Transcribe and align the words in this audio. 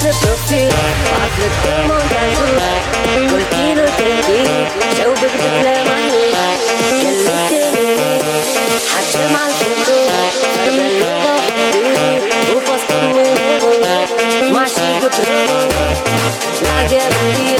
flip 0.00 0.16
a 0.16 0.36
few. 0.48 0.64
I 0.64 1.28
flip 1.36 1.54
them 1.64 1.90
on 1.92 2.04
down 2.08 2.32
to 2.32 2.46
back. 2.56 2.82
Put 3.28 3.40
a 3.40 3.48
key 3.52 3.70
to 3.76 3.82
the 3.84 3.92
key. 4.26 4.48
Show 4.96 5.12
me 5.12 5.20
the 5.20 5.28
play 5.28 5.80
of 5.80 5.86
my 5.86 6.00
new 6.08 6.30
you 9.12 9.28
my 9.36 9.46
little 9.60 10.00
back. 10.08 10.28
Can 10.64 10.76
you 10.76 10.94
look 12.54 12.68
up 12.68 12.80
to 12.88 13.02
me? 13.12 14.52
My 14.52 14.66
secret 14.66 15.12
plan. 15.12 16.00
Now. 16.62 17.59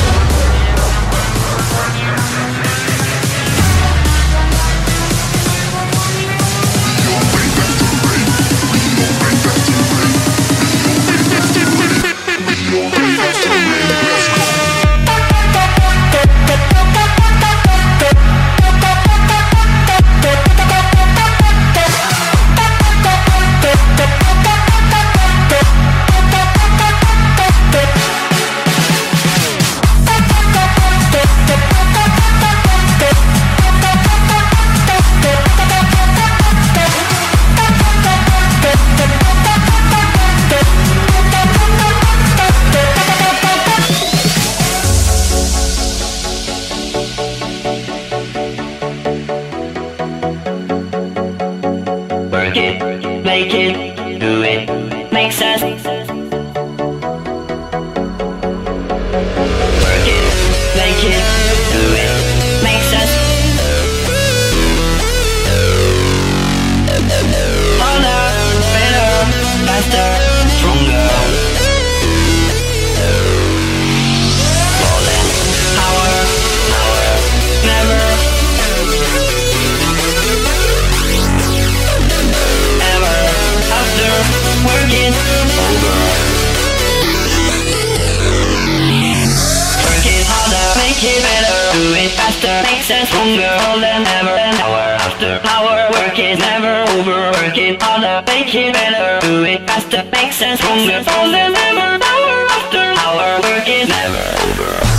Stronger 93.07 93.55
than 93.79 94.05
ever 94.19 94.35
and 94.35 94.57
hour 94.59 94.87
after 95.07 95.39
hour. 95.47 95.91
Work 95.91 96.19
is 96.19 96.39
never 96.39 96.83
over. 96.91 97.31
Working 97.39 97.79
harder, 97.79 98.23
make 98.27 98.53
it 98.53 98.73
better. 98.73 99.25
Do 99.25 99.43
it 99.43 99.61
faster, 99.67 100.03
makes 100.11 100.35
sense. 100.35 100.59
Stronger 100.59 101.03
than 101.03 101.55
ever. 101.55 101.89
Hour 102.03 102.35
after 102.57 102.83
hour. 103.03 103.41
Work 103.41 103.67
is 103.67 103.87
never 103.87 104.23
over. 104.47 104.90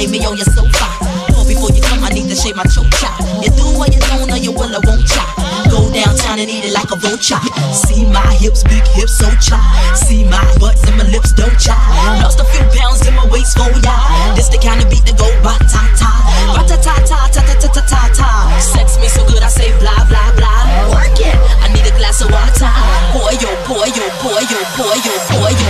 lay 0.00 0.08
me 0.08 0.24
on 0.24 0.36
your 0.36 0.48
sofa. 0.56 0.88
Or 1.36 1.44
before 1.44 1.68
you 1.76 1.82
come, 1.84 2.00
I 2.04 2.08
need 2.16 2.28
to 2.32 2.36
shave 2.36 2.56
my 2.56 2.64
choke 2.64 2.88
chop. 2.96 3.20
You 3.44 3.52
do 3.52 3.68
what 3.76 3.92
you 3.92 4.00
don't, 4.08 4.32
or 4.32 4.40
you 4.40 4.52
will 4.52 4.72
or 4.72 4.80
won't 4.88 5.04
chop. 5.04 5.28
Go 5.68 5.92
downtown 5.92 6.40
and 6.40 6.48
eat 6.48 6.64
it 6.64 6.72
like 6.72 6.88
a 6.88 6.96
vulture. 6.96 7.40
See 7.76 8.08
my 8.08 8.24
hips, 8.40 8.64
big 8.64 8.84
hips, 8.96 9.20
so 9.20 9.28
chop. 9.44 9.60
See 9.92 10.24
my 10.24 10.40
butts 10.56 10.88
and 10.88 10.96
my 10.96 11.04
lips, 11.12 11.32
don't 11.36 11.52
chop. 11.60 11.76
Lost 12.24 12.40
a 12.40 12.46
few 12.48 12.64
pounds 12.72 13.04
in 13.06 13.14
my 13.14 13.26
waist 13.28 13.60
oh, 13.60 13.68
for 13.68 13.76
ya. 13.84 13.96
This 14.34 14.48
the 14.48 14.56
kind 14.56 14.80
of 14.80 14.88
beat 14.88 15.04
that 15.04 15.20
go 15.20 15.28
ba 15.44 15.60
ta 15.68 15.84
ta, 16.00 16.10
ba 16.56 16.62
ta 16.64 16.80
ta 16.80 16.96
ta 17.04 17.28
ta 17.28 17.40
ta 17.44 17.54
ta 17.60 17.68
ta 17.68 17.82
ta 17.84 18.00
ta. 18.16 18.28
Sex 18.56 18.96
me 18.96 19.08
so 19.08 19.20
good, 19.28 19.44
I 19.44 19.52
say 19.52 19.68
blah 19.84 20.00
blah 20.08 20.32
blah. 20.40 20.96
Work 20.96 21.20
it. 21.20 21.36
I 21.60 21.68
need 21.76 21.84
a 21.84 21.92
glass 22.00 22.24
of 22.24 22.32
water. 22.32 22.72
Boy 23.12 23.36
yo, 23.36 23.52
boy 23.68 23.88
yo, 23.92 24.06
boy 24.24 24.42
yo, 24.48 24.60
boy 24.80 24.96
yo, 25.04 25.14
boy 25.28 25.52
yo. 25.60 25.69